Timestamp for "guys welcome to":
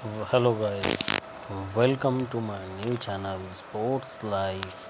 0.54-2.40